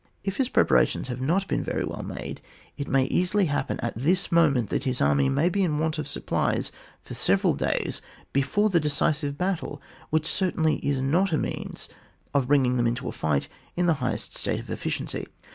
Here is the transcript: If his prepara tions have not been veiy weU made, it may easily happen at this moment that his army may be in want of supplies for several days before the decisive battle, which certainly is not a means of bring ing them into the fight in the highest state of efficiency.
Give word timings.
If 0.23 0.37
his 0.37 0.49
prepara 0.49 0.87
tions 0.87 1.09
have 1.09 1.21
not 1.21 1.47
been 1.47 1.63
veiy 1.63 1.83
weU 1.83 2.03
made, 2.03 2.41
it 2.75 2.87
may 2.87 3.03
easily 3.03 3.45
happen 3.45 3.79
at 3.81 3.93
this 3.95 4.31
moment 4.31 4.71
that 4.71 4.83
his 4.83 4.99
army 4.99 5.29
may 5.29 5.47
be 5.47 5.61
in 5.63 5.77
want 5.77 5.99
of 5.99 6.07
supplies 6.07 6.71
for 7.03 7.13
several 7.13 7.53
days 7.53 8.01
before 8.33 8.71
the 8.71 8.79
decisive 8.79 9.37
battle, 9.37 9.79
which 10.09 10.25
certainly 10.25 10.77
is 10.77 10.99
not 10.99 11.31
a 11.31 11.37
means 11.37 11.87
of 12.33 12.47
bring 12.47 12.65
ing 12.65 12.77
them 12.77 12.87
into 12.87 13.03
the 13.05 13.11
fight 13.11 13.47
in 13.75 13.85
the 13.85 13.93
highest 14.01 14.35
state 14.35 14.59
of 14.61 14.71
efficiency. 14.71 15.27